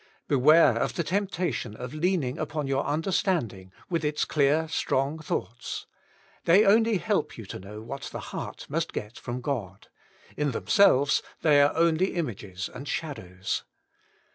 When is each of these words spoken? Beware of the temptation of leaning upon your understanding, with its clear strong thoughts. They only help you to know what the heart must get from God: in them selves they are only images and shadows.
Beware 0.27 0.79
of 0.79 0.95
the 0.95 1.03
temptation 1.03 1.75
of 1.75 1.93
leaning 1.93 2.39
upon 2.39 2.65
your 2.65 2.83
understanding, 2.87 3.71
with 3.87 4.03
its 4.03 4.25
clear 4.25 4.67
strong 4.67 5.19
thoughts. 5.19 5.85
They 6.45 6.65
only 6.65 6.97
help 6.97 7.37
you 7.37 7.45
to 7.45 7.59
know 7.59 7.83
what 7.83 8.05
the 8.11 8.19
heart 8.33 8.65
must 8.67 8.93
get 8.93 9.19
from 9.19 9.41
God: 9.41 9.89
in 10.35 10.49
them 10.53 10.65
selves 10.65 11.21
they 11.43 11.61
are 11.61 11.75
only 11.77 12.15
images 12.15 12.67
and 12.67 12.87
shadows. 12.87 13.63